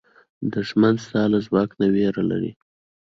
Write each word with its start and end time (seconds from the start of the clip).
دښمن 0.53 0.95
ستا 1.05 1.21
له 1.31 1.39
ځواک 1.45 1.69
نه 1.79 1.87
وېره 1.93 2.23
لري 2.31 2.51